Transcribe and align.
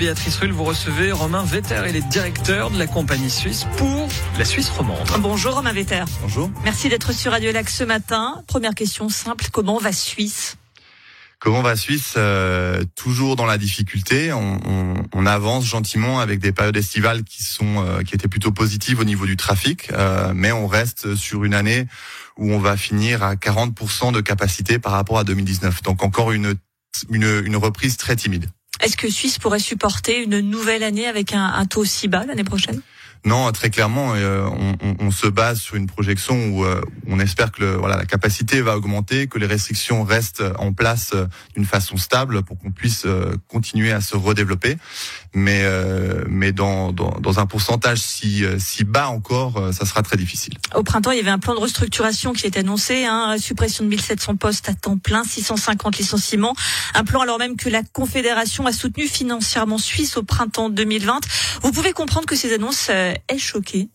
Béatrice 0.00 0.38
Rulle, 0.38 0.52
vous 0.52 0.64
recevez 0.64 1.12
Romain 1.12 1.44
Vetter 1.44 1.82
et 1.86 1.92
les 1.92 2.00
directeurs 2.00 2.70
de 2.70 2.78
la 2.78 2.86
compagnie 2.86 3.28
suisse 3.28 3.66
pour 3.76 4.08
la 4.38 4.46
Suisse 4.46 4.70
romande. 4.70 5.06
Bonjour 5.18 5.56
Romain 5.56 5.74
Vetter. 5.74 6.04
Bonjour. 6.22 6.50
Merci 6.64 6.88
d'être 6.88 7.12
sur 7.12 7.32
Radio 7.32 7.52
Lac 7.52 7.68
ce 7.68 7.84
matin. 7.84 8.42
Première 8.46 8.74
question 8.74 9.10
simple, 9.10 9.48
comment 9.52 9.76
va 9.76 9.92
Suisse? 9.92 10.56
Comment 11.38 11.60
va 11.60 11.76
Suisse 11.76 12.14
euh, 12.16 12.82
Toujours 12.94 13.36
dans 13.36 13.44
la 13.44 13.58
difficulté? 13.58 14.32
On, 14.32 14.58
on, 14.64 14.94
on, 15.12 15.26
avance 15.26 15.66
gentiment 15.66 16.18
avec 16.18 16.38
des 16.38 16.52
périodes 16.52 16.78
estivales 16.78 17.22
qui 17.22 17.42
sont 17.42 17.84
euh, 17.84 18.00
qui 18.00 18.14
étaient 18.14 18.26
plutôt 18.26 18.52
positives 18.52 19.00
au 19.00 19.04
niveau 19.04 19.26
du 19.26 19.36
trafic, 19.36 19.92
euh, 19.92 20.32
mais 20.34 20.50
on 20.50 20.66
reste 20.66 21.14
sur 21.14 21.44
une 21.44 21.52
année 21.52 21.86
où 22.38 22.50
on 22.50 22.58
va 22.58 22.78
finir 22.78 23.22
à 23.22 23.34
40% 23.34 24.12
de 24.12 24.22
capacité 24.22 24.78
par 24.78 24.92
rapport 24.92 25.18
à 25.18 25.24
2019. 25.24 25.82
Donc 25.82 26.02
encore 26.02 26.32
une 26.32 26.54
une, 27.10 27.42
une 27.44 27.56
reprise 27.56 27.98
très 27.98 28.16
timide. 28.16 28.50
Est-ce 28.82 28.96
que 28.96 29.10
Suisse 29.10 29.38
pourrait 29.38 29.58
supporter 29.58 30.22
une 30.22 30.40
nouvelle 30.40 30.82
année 30.82 31.06
avec 31.06 31.34
un, 31.34 31.44
un 31.44 31.66
taux 31.66 31.84
si 31.84 32.08
bas 32.08 32.24
l'année 32.24 32.44
prochaine? 32.44 32.80
Non, 33.24 33.52
très 33.52 33.68
clairement, 33.68 34.14
euh, 34.14 34.46
on, 34.46 34.76
on, 34.82 34.96
on, 34.98 35.10
se 35.10 35.26
base 35.26 35.60
sur 35.60 35.76
une 35.76 35.86
projection 35.86 36.48
où 36.48 36.64
euh, 36.64 36.80
on 37.06 37.20
espère 37.20 37.52
que 37.52 37.62
le, 37.62 37.72
voilà, 37.74 37.96
la 37.96 38.06
capacité 38.06 38.62
va 38.62 38.76
augmenter, 38.76 39.26
que 39.26 39.38
les 39.38 39.46
restrictions 39.46 40.04
restent 40.04 40.42
en 40.58 40.72
place 40.72 41.10
euh, 41.12 41.26
d'une 41.54 41.66
façon 41.66 41.98
stable 41.98 42.42
pour 42.42 42.58
qu'on 42.58 42.70
puisse 42.70 43.04
euh, 43.04 43.36
continuer 43.48 43.92
à 43.92 44.00
se 44.00 44.16
redévelopper. 44.16 44.78
Mais, 45.34 45.60
euh, 45.64 46.24
mais 46.28 46.52
dans, 46.52 46.92
dans, 46.92 47.10
dans, 47.20 47.38
un 47.38 47.46
pourcentage 47.46 47.98
si, 47.98 48.42
si 48.58 48.84
bas 48.84 49.08
encore, 49.08 49.62
ça 49.72 49.86
sera 49.86 50.02
très 50.02 50.16
difficile. 50.16 50.54
Au 50.74 50.82
printemps, 50.82 51.12
il 51.12 51.18
y 51.18 51.20
avait 51.20 51.30
un 51.30 51.38
plan 51.38 51.54
de 51.54 51.60
restructuration 51.60 52.32
qui 52.32 52.46
est 52.46 52.56
annoncé, 52.56 53.04
hein, 53.04 53.36
suppression 53.38 53.84
de 53.84 53.90
1700 53.90 54.36
postes 54.36 54.68
à 54.68 54.74
temps 54.74 54.98
plein, 54.98 55.22
650 55.22 55.98
licenciements. 55.98 56.56
Un 56.94 57.04
plan 57.04 57.20
alors 57.20 57.38
même 57.38 57.56
que 57.56 57.68
la 57.68 57.84
Confédération 57.84 58.66
a 58.66 58.72
soutenu 58.72 59.06
financièrement 59.06 59.78
Suisse 59.78 60.16
au 60.16 60.24
printemps 60.24 60.68
2020. 60.68 61.20
Vous 61.62 61.70
pouvez 61.70 61.92
comprendre 61.92 62.26
que 62.26 62.34
ces 62.34 62.52
annonces 62.52 62.90
est 63.28 63.38
choqué 63.38 63.88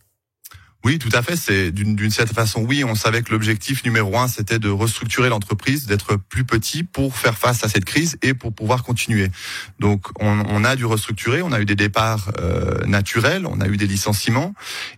oui, 0.86 1.00
tout 1.00 1.09
à 1.14 1.23
fait. 1.23 1.36
C'est 1.36 1.72
d'une 1.72 2.11
certaine 2.11 2.36
façon, 2.36 2.61
oui, 2.61 2.83
on 2.83 2.94
savait 2.94 3.23
que 3.23 3.31
l'objectif 3.31 3.83
numéro 3.83 4.16
un, 4.19 4.28
c'était 4.28 4.59
de 4.59 4.69
restructurer 4.69 5.30
l'entreprise, 5.30 5.88
d'être 5.88 6.16
plus 6.16 6.45
petit 6.45 6.83
pour 6.83 7.17
faire 7.17 7.39
face 7.39 7.64
à 7.64 7.69
cette 7.69 7.86
crise 7.86 8.17
et 8.22 8.36
pour 8.36 8.53
pouvoir 8.53 8.83
continuer. 8.83 9.31
Donc, 9.80 10.05
on, 10.19 10.44
on 10.47 10.64
a 10.64 10.75
dû 10.75 10.86
restructurer. 10.86 11.42
On 11.42 11.52
a 11.52 11.59
eu 11.59 11.66
des 11.66 11.75
départs 11.75 12.31
euh, 12.39 12.86
naturels, 12.86 13.47
on 13.47 13.61
a 13.61 13.67
eu 13.67 13.77
des 13.77 13.88
licenciements, 13.88 14.53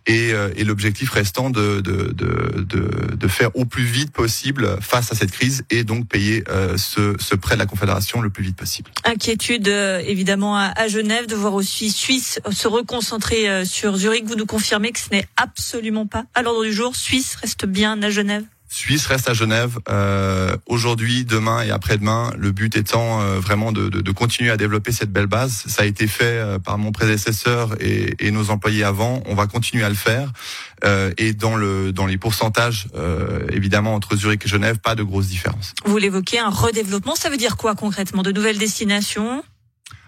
et, 0.07 0.33
euh, 0.33 0.49
et 0.57 0.65
l'objectif 0.65 1.09
restant 1.09 1.49
de, 1.49 1.79
de, 1.79 2.11
de, 2.11 2.65
de, 2.67 3.15
de 3.15 3.27
faire 3.29 3.55
au 3.55 3.63
plus 3.63 3.85
vite 3.85 4.11
possible 4.11 4.77
face 4.81 5.13
à 5.13 5.15
cette 5.15 5.31
crise 5.31 5.63
et 5.69 5.85
donc 5.85 6.09
payer 6.09 6.43
euh, 6.49 6.75
ce, 6.75 7.15
ce 7.17 7.35
prêt 7.35 7.55
de 7.55 7.59
la 7.59 7.65
Confédération 7.65 8.19
le 8.19 8.29
plus 8.29 8.43
vite 8.43 8.57
possible. 8.57 8.91
Inquiétude 9.05 9.69
euh, 9.69 10.01
évidemment 10.05 10.57
à, 10.57 10.87
Genève 10.89 11.27
de 11.27 11.35
voir 11.35 11.53
aussi 11.53 11.91
Suisse 11.91 12.41
se 12.51 12.67
reconcentrer 12.67 13.49
euh, 13.49 13.63
sur 13.63 13.95
Zurich. 13.95 14.25
Vous 14.25 14.35
nous 14.35 14.45
confirmez 14.45 14.91
que 14.91 14.99
ce 14.99 15.11
n'est 15.11 15.27
absolument 15.37 15.76
absolument 15.77 16.07
pas 16.07 16.25
à 16.33 16.41
l'ordre 16.41 16.63
du 16.63 16.73
jour. 16.73 16.95
Suisse 16.95 17.35
reste 17.35 17.65
bien 17.65 18.01
à 18.01 18.09
Genève. 18.09 18.43
Suisse 18.67 19.05
reste 19.05 19.29
à 19.29 19.33
Genève 19.33 19.77
euh, 19.89 20.57
aujourd'hui, 20.65 21.23
demain 21.23 21.61
et 21.61 21.69
après-demain. 21.69 22.33
Le 22.35 22.51
but 22.51 22.75
étant 22.75 23.21
euh, 23.21 23.39
vraiment 23.39 23.71
de, 23.71 23.87
de, 23.87 24.01
de, 24.01 24.11
continuer 24.11 24.49
à 24.49 24.57
développer 24.57 24.91
cette 24.91 25.11
belle 25.11 25.27
base. 25.27 25.63
Ça 25.67 25.83
a 25.83 25.85
été 25.85 26.07
fait 26.07 26.25
euh, 26.25 26.59
par 26.59 26.77
mon 26.77 26.91
prédécesseur 26.91 27.75
et, 27.79 28.15
et, 28.19 28.31
nos 28.31 28.49
employés 28.49 28.83
avant. 28.83 29.21
On 29.27 29.35
va 29.35 29.45
continuer 29.47 29.85
à 29.85 29.89
le 29.89 29.95
faire. 29.95 30.33
Euh, 30.83 31.13
et 31.17 31.33
dans 31.33 31.55
le 31.55 31.93
dans 31.93 32.07
les 32.07 32.17
pourcentages, 32.17 32.87
euh, 32.95 33.47
évidemment 33.51 33.93
entre 33.93 34.17
Zurich 34.17 34.45
et 34.45 34.49
Genève, 34.49 34.79
pas 34.79 34.95
de 34.95 35.03
grosse 35.03 35.27
différence. 35.27 35.73
Vous 35.85 35.97
l'évoquez, 35.97 36.39
un 36.39 36.49
redéveloppement, 36.49 37.15
ça 37.15 37.29
veut 37.29 37.37
dire 37.37 37.55
quoi 37.55 37.75
concrètement? 37.75 38.23
De 38.23 38.31
nouvelles 38.31 38.57
destinations? 38.57 39.43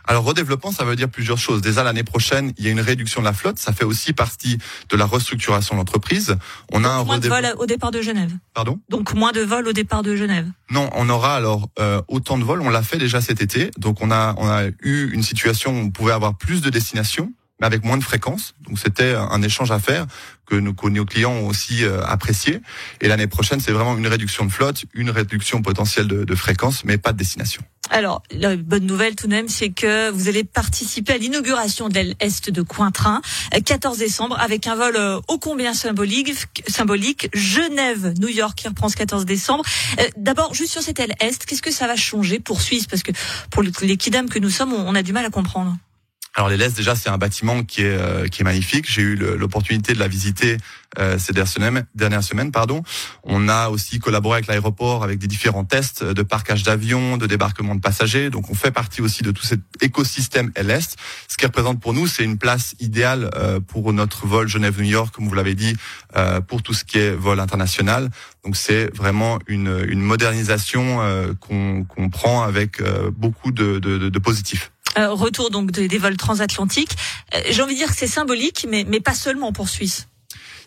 Alors 0.09 0.23
redéveloppement, 0.23 0.71
ça 0.71 0.85
veut 0.85 0.95
dire 0.95 1.07
plusieurs 1.07 1.38
choses. 1.38 1.61
Déjà 1.61 1.83
l'année 1.83 2.03
prochaine, 2.03 2.52
il 2.57 2.65
y 2.65 2.67
a 2.67 2.71
une 2.71 2.81
réduction 2.81 3.21
de 3.21 3.25
la 3.25 3.33
flotte, 3.33 3.59
ça 3.59 3.73
fait 3.73 3.85
aussi 3.85 4.11
partie 4.11 4.58
de 4.89 4.97
la 4.97 5.05
restructuration 5.05 5.75
de 5.75 5.80
l'entreprise. 5.80 6.36
On 6.71 6.83
a 6.83 6.89
un 6.89 7.03
moins 7.03 7.20
de 7.20 7.30
vols 7.30 7.53
au 7.59 7.67
départ 7.67 7.92
de 7.92 8.02
Genève. 8.02 8.31
Pardon? 8.55 8.80
Donc 8.89 9.14
moins 9.14 9.31
de 9.31 9.42
vols 9.42 9.67
au 9.67 9.73
départ 9.73 10.02
de 10.02 10.15
Genève. 10.15 10.48
Non, 10.71 10.89
on 10.95 11.08
aura 11.09 11.36
alors 11.36 11.69
euh, 11.77 12.02
autant 12.08 12.39
de 12.39 12.43
vols. 12.43 12.61
On 12.61 12.71
l'a 12.71 12.81
fait 12.81 12.98
déjà 12.98 13.21
cet 13.21 13.39
été. 13.39 13.69
Donc 13.77 14.02
on 14.02 14.09
a 14.09 14.33
on 14.37 14.48
a 14.48 14.65
eu 14.81 15.11
une 15.11 15.21
situation 15.21 15.73
où 15.73 15.77
on 15.77 15.92
pouvait 15.92 16.14
avoir 16.14 16.36
plus 16.36 16.61
de 16.61 16.71
destinations 16.71 17.31
mais 17.59 17.67
avec 17.67 17.83
moins 17.83 17.97
de 17.97 18.03
fréquence. 18.03 18.53
Donc 18.61 18.80
c'était 18.80 19.15
un 19.15 19.42
échange 19.42 19.71
à 19.71 19.80
faire 19.80 20.08
que 20.45 20.55
nos, 20.55 20.73
clients 21.05 21.31
ont 21.31 21.47
aussi 21.47 21.83
euh, 21.83 22.03
apprécié. 22.05 22.61
Et 23.02 23.08
l'année 23.08 23.27
prochaine, 23.27 23.59
c'est 23.59 23.71
vraiment 23.71 23.95
une 23.95 24.08
réduction 24.08 24.45
de 24.45 24.52
flotte, 24.52 24.86
une 24.93 25.11
réduction 25.11 25.61
potentielle 25.61 26.08
de, 26.08 26.23
de 26.23 26.36
fréquence, 26.36 26.83
mais 26.83 26.98
pas 26.98 27.14
de 27.14 27.17
destination. 27.17 27.61
Alors, 27.92 28.21
la 28.31 28.55
bonne 28.55 28.86
nouvelle 28.86 29.15
tout 29.15 29.27
de 29.27 29.31
même, 29.31 29.48
c'est 29.48 29.69
que 29.69 30.11
vous 30.11 30.27
allez 30.27 30.43
participer 30.43 31.14
à 31.14 31.17
l'inauguration 31.17 31.89
de 31.89 31.95
l'aile 31.95 32.15
Est 32.19 32.52
de 32.52 32.61
Cointrin, 32.61 33.21
14 33.65 33.98
décembre, 33.98 34.37
avec 34.39 34.67
un 34.67 34.75
vol 34.75 34.95
euh, 34.95 35.19
ô 35.27 35.39
combien 35.39 35.73
symbolique, 35.73 36.31
symbolique 36.67 37.30
Genève-New 37.33 38.27
York 38.27 38.55
qui 38.55 38.67
reprend 38.67 38.89
ce 38.89 38.95
14 38.95 39.25
décembre. 39.25 39.64
Euh, 39.99 40.03
d'abord, 40.17 40.53
juste 40.53 40.71
sur 40.71 40.83
cette 40.83 40.99
aile 40.99 41.14
Est, 41.19 41.45
qu'est-ce 41.45 41.64
que 41.64 41.71
ça 41.71 41.87
va 41.87 41.95
changer 41.95 42.39
pour 42.39 42.61
Suisse? 42.61 42.86
Parce 42.86 43.02
que 43.02 43.11
pour 43.49 43.64
les 43.64 43.98
kidam 43.98 44.30
que 44.30 44.39
nous 44.39 44.52
sommes, 44.52 44.73
on 44.73 44.93
a 44.93 45.02
du 45.02 45.14
mal 45.14 45.25
à 45.25 45.30
comprendre. 45.31 45.75
Alors 46.39 46.48
les 46.48 46.70
déjà 46.70 46.95
c'est 46.95 47.10
un 47.10 47.17
bâtiment 47.17 47.66
qui 47.66 47.82
est 47.82 47.98
euh, 47.98 48.27
qui 48.27 48.44
est 48.44 48.45
magnifique. 48.45 48.89
J'ai 48.89 49.02
eu 49.02 49.16
l'opportunité 49.17 49.94
de 49.94 50.00
la 50.00 50.08
visiter 50.08 50.55
euh, 50.98 51.20
ces 51.20 51.33
dernières 51.33 52.23
semaines, 52.23 52.52
pardon. 52.54 52.82
On 53.23 53.50
a 53.50 53.67
aussi 53.67 54.00
collaboré 54.00 54.38
avec 54.38 54.48
l'aéroport 54.48 55.04
avec 55.04 55.20
des 55.20 55.28
différents 55.28 55.66
tests 55.66 56.02
de 56.02 56.23
parquage 56.23 56.64
d'avions, 56.64 57.17
de 57.17 57.28
débarquement 57.28 57.76
de 57.76 57.82
passagers. 57.82 58.30
Donc 58.30 58.49
on 58.49 58.54
fait 58.54 58.72
partie 58.72 59.02
aussi 59.02 59.22
de 59.22 59.32
tout 59.32 59.45
cet 59.45 59.60
écosystème 59.82 60.54
LS. 60.55 60.95
Ce 61.28 61.36
qui 61.36 61.45
représente 61.45 61.82
pour 61.82 61.94
nous 61.94 62.08
c'est 62.08 62.23
une 62.23 62.38
place 62.38 62.73
idéale 62.80 63.30
euh, 63.36 63.60
pour 63.60 63.92
notre 63.92 64.26
vol 64.26 64.48
Genève-New 64.48 64.88
York 64.88 65.14
comme 65.14 65.28
vous 65.28 65.36
l'avez 65.36 65.55
dit 65.55 65.76
euh, 66.16 66.39
pour 66.39 66.64
tout 66.64 66.73
ce 66.73 66.86
qui 66.86 66.99
est 66.99 67.11
vol 67.11 67.42
international. 67.42 68.11
Donc 68.45 68.55
c'est 68.55 68.95
vraiment 68.95 69.39
une, 69.48 69.86
une 69.89 70.02
modernisation 70.02 71.02
euh, 71.02 71.33
qu'on 71.42 71.83
qu'on 71.83 72.10
prend 72.10 72.44
avec 72.44 72.80
euh, 72.80 73.11
beaucoup 73.11 73.52
de, 73.52 73.80
de, 73.80 73.98
de, 73.98 74.08
de 74.08 74.20
positifs. 74.20 74.72
Euh, 74.98 75.14
retour 75.14 75.50
donc 75.50 75.72
des, 75.72 75.98
vols 75.98 76.17
transatlantiques. 76.17 76.95
Euh, 77.33 77.42
J'ai 77.50 77.61
envie 77.61 77.73
de 77.73 77.80
dire 77.80 77.89
que 77.89 77.95
c'est 77.95 78.08
symbolique, 78.08 78.66
mais, 78.70 78.86
mais 78.88 79.00
pas 79.00 79.14
seulement 79.14 79.54
pour 79.54 79.70
Suisse. 79.70 80.08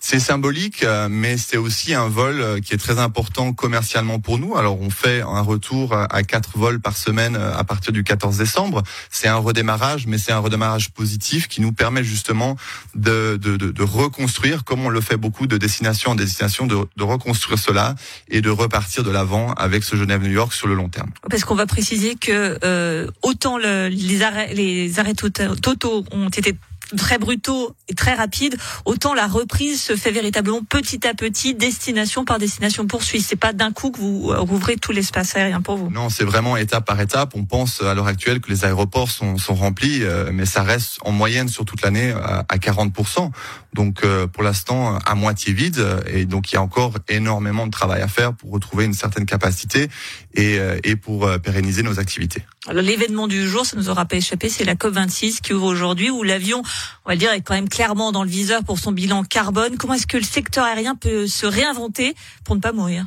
C'est 0.05 0.19
symbolique, 0.19 0.83
euh, 0.83 1.07
mais 1.09 1.39
c'est 1.39 1.57
aussi 1.57 1.95
un 1.95 2.09
vol 2.09 2.41
euh, 2.41 2.59
qui 2.59 2.75
est 2.75 2.77
très 2.77 2.99
important 2.99 3.53
commercialement 3.53 4.19
pour 4.19 4.37
nous. 4.37 4.57
Alors 4.57 4.81
on 4.81 4.91
fait 4.91 5.21
un 5.21 5.43
retour 5.43 5.95
à 5.95 6.23
quatre 6.25 6.59
vols 6.59 6.81
par 6.81 6.97
semaine 6.97 7.37
euh, 7.37 7.57
à 7.57 7.63
partir 7.63 7.93
du 7.93 8.03
14 8.03 8.37
décembre. 8.37 8.83
C'est 9.11 9.29
un 9.29 9.37
redémarrage, 9.37 10.09
mais 10.09 10.19
c'est 10.19 10.33
un 10.33 10.41
redémarrage 10.41 10.91
positif 10.91 11.47
qui 11.47 11.61
nous 11.61 11.71
permet 11.71 12.03
justement 12.03 12.57
de, 12.97 13.39
de, 13.41 13.57
de, 13.57 13.71
de, 13.71 13.83
reconstruire, 13.85 14.65
comme 14.65 14.85
on 14.85 14.89
le 14.89 15.01
fait 15.01 15.17
beaucoup 15.17 15.47
de 15.47 15.57
destination 15.57 16.11
en 16.11 16.15
destination, 16.17 16.67
de, 16.67 16.79
de 16.97 17.05
reconstruire 17.05 17.61
cela 17.61 17.95
et 18.29 18.41
de 18.41 18.51
repartir 18.51 19.05
de 19.05 19.11
l'avant 19.13 19.53
avec 19.53 19.85
ce 19.85 19.95
Genève-New 19.95 20.33
York 20.33 20.53
sur 20.53 20.67
le 20.67 20.75
long 20.75 20.89
terme. 20.89 21.11
Parce 21.31 21.45
qu'on 21.45 21.55
va 21.55 21.67
préciser 21.67 22.17
que 22.17 22.59
euh, 22.65 23.07
autant 23.23 23.57
le, 23.57 23.87
les 23.87 24.23
arrêts, 24.23 24.53
les 24.53 24.99
arrêts 24.99 25.15
totaux 25.15 26.05
ont 26.11 26.29
été 26.29 26.57
très 26.97 27.19
brutaux 27.19 27.75
et 27.89 27.95
très 27.95 28.15
rapides, 28.15 28.57
autant 28.85 29.15
la 29.15 29.27
reprise 29.27 29.83
se 29.83 29.97
fait 29.97 30.11
véritablement 30.11 30.63
petit 30.63 31.07
à 31.07 31.15
petit, 31.15 31.55
destination 31.55 32.25
par 32.25 32.39
destination 32.39 32.87
pour 32.87 33.03
Suisse. 33.03 33.27
C'est 33.29 33.37
pas 33.37 33.53
d'un 33.53 33.73
coup 33.73 33.91
que 33.91 33.99
vous 33.99 34.33
rouvrez 34.35 34.77
tout 34.77 34.93
l'espace 34.93 35.37
aérien 35.37 35.61
pour 35.61 35.77
vous. 35.77 35.91
Non, 35.91 36.09
c'est 36.09 36.25
vraiment 36.25 36.57
étape 36.57 36.87
par 36.87 37.01
étape. 37.01 37.33
On 37.35 37.45
pense 37.45 37.83
à 37.83 37.95
l'heure 37.95 38.07
actuelle 38.07 38.41
que 38.41 38.51
les 38.51 38.65
aéroports 38.65 39.11
sont, 39.11 39.39
sont 39.39 39.55
remplis, 39.55 40.03
euh, 40.03 40.31
mais 40.33 40.47
ça 40.47 40.63
reste 40.63 40.99
en 41.03 41.13
moyenne 41.13 41.49
sur 41.49 41.65
toute 41.65 41.83
l'année 41.83 42.13
à, 42.13 42.45
à 42.49 42.57
40%. 42.57 43.31
Donc 43.75 44.05
euh, 44.05 44.27
pour 44.27 44.43
l'instant 44.43 44.99
à 44.99 45.15
moitié 45.15 45.53
vide 45.53 45.85
et 46.07 46.27
donc 46.27 46.53
il 46.53 46.57
y 46.57 46.59
a 46.59 46.63
encore 46.63 46.95
énormément 47.09 47.67
de 47.67 47.71
travail 47.71 48.03
à 48.03 48.09
faire 48.09 48.35
pour 48.35 48.51
retrouver 48.51 48.85
une 48.85 48.93
certaine 48.93 49.25
capacité 49.25 49.89
et, 50.35 50.59
euh, 50.59 50.79
et 50.85 50.97
pour 50.97 51.29
pérenniser 51.41 51.83
nos 51.83 51.99
activités. 51.99 52.43
L'événement 52.71 53.27
du 53.27 53.49
jour, 53.49 53.67
ça 53.67 53.77
nous 53.77 53.89
aura 53.89 54.05
pas 54.05 54.17
échappé, 54.17 54.49
c'est 54.49 54.65
la 54.65 54.75
COP26 54.75 55.41
qui 55.41 55.53
ouvre 55.53 55.67
aujourd'hui 55.67 56.11
où 56.11 56.23
l'avion, 56.23 56.63
on 57.05 57.09
va 57.09 57.15
le 57.15 57.19
dire, 57.19 57.33
est 57.33 57.41
quand 57.41 57.55
même 57.55 57.69
clairement 57.69 58.13
dans 58.13 58.25
le 58.25 58.31
viseur 58.31 58.65
pour 58.65 58.79
son 58.79 58.93
bilan 58.93 59.25
carbone. 59.25 59.77
Comment 59.77 59.95
est-ce 59.95 60.07
que 60.07 60.17
le 60.17 60.25
secteur 60.25 60.65
aérien 60.65 60.95
peut 60.95 61.27
se 61.27 61.47
réinventer 61.47 62.15
pour 62.45 62.55
ne 62.55 62.61
pas 62.61 62.73
mourir? 62.73 63.07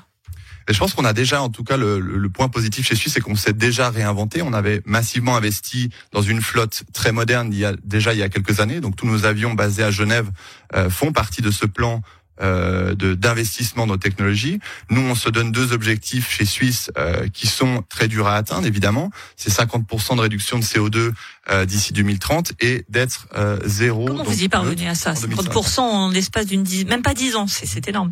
Et 0.68 0.74
je 0.74 0.80
pense 0.80 0.96
qu'on 0.96 1.06
a 1.06 1.14
déjà, 1.14 1.44
en 1.44 1.50
tout 1.50 1.64
cas, 1.64 1.78
le, 1.78 2.00
le 2.00 2.30
point 2.30 2.50
positif 2.50 2.88
chez 2.88 2.96
Suisse, 2.96 3.14
c'est 3.14 3.22
qu'on 3.22 3.36
s'est 3.36 3.54
déjà 3.54 3.92
réinventé. 3.92 4.42
On 4.42 4.54
avait 4.54 4.82
massivement 4.86 5.38
investi 5.38 5.92
dans 6.12 6.24
une 6.24 6.42
flotte 6.42 6.84
très 6.92 7.12
moderne 7.12 7.50
il 7.52 7.60
y 7.60 7.66
a, 7.66 7.74
déjà 7.84 8.14
il 8.14 8.20
y 8.20 8.24
a 8.24 8.30
quelques 8.30 8.60
années. 8.60 8.82
Donc 8.82 8.96
tous 8.96 9.06
nos 9.06 9.26
avions 9.26 9.54
basés 9.54 9.84
à 9.84 9.92
Genève 9.92 10.32
euh, 10.76 10.90
font 10.90 11.12
partie 11.12 11.44
de 11.44 11.52
ce 11.52 11.68
plan 11.68 12.02
euh, 12.42 12.96
d'investissement 12.96 13.88
dans 13.88 13.98
technologies. 13.98 14.60
Nous, 14.90 15.02
on 15.02 15.16
se 15.16 15.30
donne 15.30 15.52
deux 15.52 15.74
objectifs 15.74 16.30
chez 16.30 16.46
Suisse 16.46 16.92
euh, 16.98 17.28
qui 17.34 17.48
sont 17.48 17.84
très 17.90 18.08
durs 18.08 18.28
à 18.28 18.36
atteindre, 18.36 18.68
évidemment. 18.68 19.12
C'est 19.36 19.52
50% 19.52 20.16
de 20.16 20.22
réduction 20.22 20.60
de 20.60 20.64
CO2 20.64 21.12
euh, 21.50 21.66
d'ici 21.66 21.94
2030 21.94 22.54
et 22.60 22.86
d'être 22.90 23.28
euh, 23.36 23.60
zéro. 23.66 24.06
Comment 24.06 24.24
vous 24.24 24.44
y 24.44 24.50
parvenez 24.50 24.88
à 24.88 24.96
ça? 24.96 25.14
50% 25.14 25.80
en 25.80 26.10
l'espace 26.10 26.48
d'une 26.48 26.66
même 26.88 27.02
pas 27.02 27.14
10 27.14 27.36
ans, 27.36 27.48
c'est 27.48 27.88
énorme. 27.88 28.12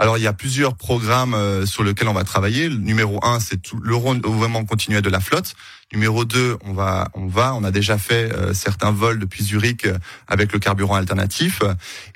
Alors 0.00 0.16
il 0.16 0.22
y 0.22 0.28
a 0.28 0.32
plusieurs 0.32 0.76
programmes 0.76 1.34
euh, 1.34 1.66
sur 1.66 1.82
lesquels 1.82 2.06
on 2.06 2.12
va 2.12 2.22
travailler. 2.22 2.68
Le 2.68 2.76
numéro 2.76 3.18
un, 3.24 3.40
c'est 3.40 3.60
le 3.82 3.96
renouvellement 3.96 4.64
continuel 4.64 5.02
de 5.02 5.10
la 5.10 5.18
flotte. 5.18 5.56
Numéro 5.92 6.24
2, 6.24 6.58
on 6.66 6.72
va, 6.72 7.08
on 7.14 7.26
va, 7.26 7.54
on 7.54 7.64
a 7.64 7.72
déjà 7.72 7.98
fait 7.98 8.32
euh, 8.32 8.54
certains 8.54 8.92
vols 8.92 9.18
depuis 9.18 9.42
Zurich 9.42 9.86
euh, 9.86 9.98
avec 10.28 10.52
le 10.52 10.60
carburant 10.60 10.94
alternatif 10.94 11.62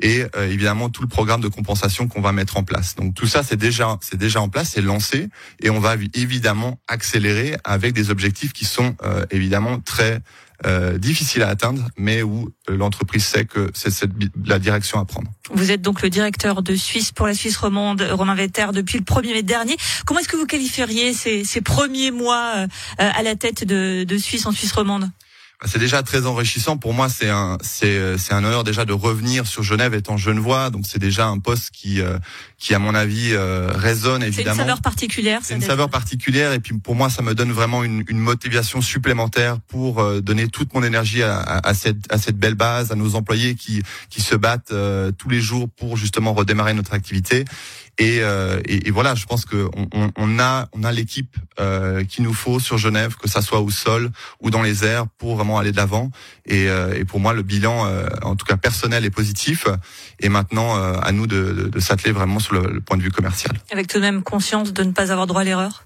et 0.01 0.25
évidemment 0.37 0.91
tout 0.91 1.03
le 1.03 1.09
programme 1.09 1.41
de 1.41 1.49
compensation 1.49 2.07
qu'on 2.07 2.21
va 2.21 2.31
mettre 2.31 2.57
en 2.57 2.63
place. 2.63 2.95
Donc 2.95 3.15
tout 3.15 3.27
ça, 3.27 3.43
c'est 3.43 3.57
déjà, 3.57 3.99
c'est 4.01 4.17
déjà 4.17 4.41
en 4.41 4.49
place, 4.49 4.71
c'est 4.75 4.81
lancé 4.81 5.29
et 5.61 5.71
on 5.71 5.81
va 5.81 5.97
évidemment 6.15 6.79
accélérer 6.87 7.57
avec 7.65 7.95
des 7.95 8.11
objectifs 8.11 8.53
qui 8.53 8.65
sont 8.65 8.95
évidemment 9.31 9.81
très 9.81 10.21
euh, 10.67 10.99
difficile 10.99 11.43
à 11.43 11.49
atteindre, 11.49 11.89
mais 11.97 12.23
où 12.23 12.51
l'entreprise 12.69 13.25
sait 13.25 13.45
que 13.45 13.71
c'est 13.75 14.09
la 14.45 14.59
direction 14.59 14.99
à 15.01 15.05
prendre. 15.05 15.31
Vous 15.53 15.71
êtes 15.71 15.83
donc 15.83 16.03
le 16.03 16.11
directeur 16.11 16.63
de 16.63 16.75
Suisse 16.75 17.13
pour 17.13 17.27
la 17.27 17.35
Suisse 17.35 17.57
romande, 17.57 18.03
Romain 18.13 18.35
Vetter, 18.35 18.67
depuis 18.73 18.99
le 18.99 19.05
1er 19.05 19.33
mai 19.33 19.43
dernier. 19.43 19.77
Comment 20.07 20.21
est-ce 20.21 20.29
que 20.29 20.37
vous 20.37 20.47
qualifieriez 20.47 21.13
ces, 21.13 21.61
premiers 21.61 22.11
mois 22.11 22.55
euh, 22.57 22.67
à 22.97 23.23
la 23.23 23.35
tête 23.35 23.65
de, 23.65 24.05
de 24.05 24.19
Suisse 24.19 24.47
en 24.47 24.53
Suisse 24.53 24.73
romande? 24.73 25.11
C'est 25.65 25.79
déjà 25.79 26.03
très 26.03 26.27
enrichissant 26.27 26.77
pour 26.77 26.95
moi. 26.95 27.09
C'est 27.09 27.29
un, 27.29 27.59
c'est, 27.63 28.19
c'est 28.19 28.35
un 28.35 28.45
honneur 28.45 28.65
déjà 28.65 28.85
de 28.85 28.93
revenir 28.93 29.47
sur 29.47 29.63
Genève 29.63 29.95
étant 29.95 30.17
genevois. 30.17 30.71
Donc 30.71 30.85
c'est 30.87 30.99
déjà 30.99 31.27
un 31.27 31.39
poste 31.39 31.71
qui, 31.71 32.01
euh, 32.01 32.19
qui 32.59 32.75
à 32.75 32.79
mon 32.79 32.95
avis 32.95 33.33
euh, 33.33 33.71
résonne 33.73 34.23
évidemment. 34.23 34.45
C'est 34.45 34.63
une 34.63 34.67
saveur 34.67 34.83
particulière. 34.83 35.41
C'est 35.43 35.55
une 35.55 35.63
saveur 35.63 35.91
particulière 35.91 36.53
et 36.53 36.61
puis 36.61 36.77
pour 36.79 36.95
moi 36.95 37.11
ça 37.11 37.23
me 37.23 37.35
donne 37.35 37.53
vraiment 37.53 37.85
une, 37.85 38.05
une 38.09 38.19
motivation 38.19 38.81
supplémentaire 38.81 39.59
pour 39.61 40.01
euh, 40.01 40.21
donner 40.21 40.49
toute 40.49 40.75
mon 40.75 40.83
énergie 40.83 41.23
à, 41.23 41.39
à, 41.41 41.75
cette, 41.75 42.13
à 42.13 42.19
cette 42.19 42.37
belle 42.37 42.55
base, 42.55 42.93
à 42.93 42.95
nos 42.95 43.15
employés 43.15 43.55
qui, 43.55 43.83
qui 44.11 44.21
se 44.21 44.35
battent 44.35 44.73
tous 45.19 45.29
les 45.29 45.41
jours 45.41 45.69
pour 45.69 45.97
justement 45.97 46.33
redémarrer 46.33 46.75
notre 46.75 46.95
activité. 46.95 47.45
Et, 47.99 48.19
et, 48.19 48.89
et 48.89 48.91
voilà, 48.91 49.15
je 49.15 49.27
pense 49.27 49.45
que 49.45 49.69
on, 49.77 50.11
on 50.17 50.39
a, 50.39 50.69
on 50.73 50.83
a 50.83 50.93
l'équipe 50.93 51.37
qu'il 52.09 52.25
nous 52.25 52.35
faut 52.35 52.59
sur 52.59 52.79
Genève, 52.79 53.17
que 53.17 53.29
ça 53.29 53.43
soit 53.43 53.61
au 53.61 53.71
sol 53.71 54.11
ou 54.41 54.51
dans 54.51 54.63
les 54.63 54.85
airs, 54.85 55.07
pour 55.19 55.37
vraiment 55.37 55.59
aller 55.59 55.73
de 55.73 55.77
l'avant. 55.77 56.11
Et, 56.47 56.69
euh, 56.69 56.95
et, 56.99 57.05
pour 57.05 57.21
moi, 57.21 57.33
le 57.33 57.43
bilan, 57.43 57.87
euh, 57.87 58.07
en 58.23 58.35
tout 58.37 58.45
cas 58.47 58.57
personnel, 58.57 59.05
est 59.05 59.11
positif. 59.11 59.67
Et 60.21 60.29
maintenant, 60.29 60.77
euh, 60.77 60.95
à 61.01 61.13
nous 61.13 61.27
de, 61.27 61.71
de, 61.73 61.81
s'atteler 61.81 62.13
vraiment 62.13 62.39
sur 62.39 62.55
le, 62.55 62.81
point 62.81 62.97
de 62.97 63.03
vue 63.03 63.11
commercial. 63.11 63.53
Avec 63.71 63.87
tout 63.87 63.99
de 63.99 64.03
même 64.03 64.23
conscience 64.23 64.73
de 64.73 64.83
ne 64.83 64.93
pas 64.93 65.13
avoir 65.13 65.27
droit 65.27 65.43
à 65.43 65.45
l'erreur? 65.45 65.85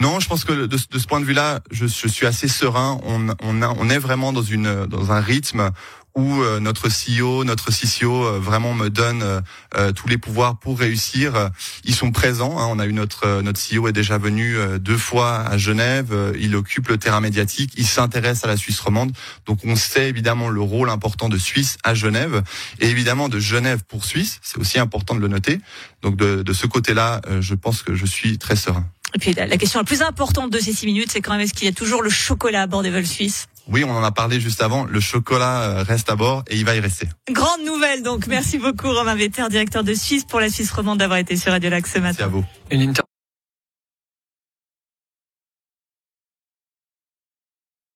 Non, 0.00 0.20
je 0.20 0.28
pense 0.28 0.44
que 0.44 0.52
de, 0.52 0.66
de 0.66 0.98
ce 0.98 1.06
point 1.06 1.20
de 1.20 1.24
vue-là, 1.24 1.60
je, 1.70 1.86
je, 1.86 2.08
suis 2.08 2.26
assez 2.26 2.46
serein. 2.48 3.00
On, 3.04 3.28
on, 3.42 3.62
a, 3.62 3.68
on 3.78 3.90
est 3.90 3.98
vraiment 3.98 4.32
dans 4.32 4.42
une 4.42 4.86
dans 4.86 5.10
un 5.10 5.20
rythme 5.20 5.70
où 6.18 6.42
euh, 6.42 6.58
notre 6.58 6.88
CEO, 6.88 7.44
notre 7.44 7.70
CCO 7.70 8.26
euh, 8.26 8.38
vraiment 8.40 8.74
me 8.74 8.90
donne 8.90 9.42
euh, 9.76 9.92
tous 9.92 10.08
les 10.08 10.18
pouvoirs 10.18 10.58
pour 10.58 10.78
réussir. 10.78 11.50
Ils 11.84 11.94
sont 11.94 12.10
présents. 12.10 12.58
Hein. 12.58 12.66
On 12.70 12.78
a 12.78 12.86
eu 12.86 12.92
notre 12.92 13.40
notre 13.42 13.60
CEO 13.60 13.86
est 13.88 13.92
déjà 13.92 14.18
venu 14.18 14.56
deux 14.80 14.96
fois 14.96 15.40
à 15.40 15.56
Genève. 15.56 16.34
Il 16.38 16.56
occupe 16.56 16.88
le 16.88 16.98
terrain 16.98 17.20
médiatique. 17.20 17.72
Il 17.76 17.86
s'intéresse 17.86 18.44
à 18.44 18.48
la 18.48 18.56
Suisse 18.56 18.80
romande. 18.80 19.12
Donc 19.46 19.60
on 19.64 19.76
sait 19.76 20.08
évidemment 20.08 20.48
le 20.48 20.60
rôle 20.60 20.90
important 20.90 21.28
de 21.28 21.38
Suisse 21.38 21.78
à 21.84 21.94
Genève 21.94 22.42
et 22.80 22.88
évidemment 22.88 23.28
de 23.28 23.38
Genève 23.38 23.84
pour 23.86 24.04
Suisse. 24.04 24.40
C'est 24.42 24.58
aussi 24.58 24.78
important 24.78 25.14
de 25.14 25.20
le 25.20 25.28
noter. 25.28 25.60
Donc 26.02 26.16
de, 26.16 26.42
de 26.42 26.52
ce 26.52 26.66
côté-là, 26.66 27.20
je 27.40 27.54
pense 27.54 27.82
que 27.82 27.94
je 27.94 28.06
suis 28.06 28.38
très 28.38 28.56
serein. 28.56 28.86
Et 29.14 29.18
puis 29.18 29.32
la, 29.32 29.56
question 29.56 29.80
la 29.80 29.84
plus 29.84 30.02
importante 30.02 30.50
de 30.50 30.58
ces 30.58 30.72
six 30.72 30.86
minutes, 30.86 31.10
c'est 31.10 31.20
quand 31.20 31.32
même 31.32 31.40
est-ce 31.40 31.54
qu'il 31.54 31.64
y 31.64 31.70
a 31.70 31.74
toujours 31.74 32.02
le 32.02 32.10
chocolat 32.10 32.62
à 32.62 32.66
bord 32.66 32.82
des 32.82 32.90
vols 32.90 33.06
suisses? 33.06 33.48
Oui, 33.70 33.84
on 33.84 33.90
en 33.90 34.02
a 34.02 34.10
parlé 34.10 34.40
juste 34.40 34.62
avant. 34.62 34.84
Le 34.84 35.00
chocolat 35.00 35.62
euh, 35.62 35.82
reste 35.82 36.10
à 36.10 36.16
bord 36.16 36.42
et 36.48 36.56
il 36.56 36.64
va 36.64 36.74
y 36.74 36.80
rester. 36.80 37.08
Grande 37.30 37.64
nouvelle 37.64 38.02
donc. 38.02 38.26
Merci 38.26 38.58
beaucoup 38.58 38.88
Romain 38.88 39.14
Vetter, 39.14 39.44
directeur 39.50 39.84
de 39.84 39.94
Suisse 39.94 40.24
pour 40.24 40.40
la 40.40 40.50
Suisse 40.50 40.70
romande 40.70 40.98
d'avoir 40.98 41.18
été 41.18 41.36
sur 41.36 41.52
Radio 41.52 41.70
Lac 41.70 41.86
ce 41.86 41.98
matin. 41.98 42.06
Merci 42.08 42.22
à 42.22 42.28
vous. 42.28 42.44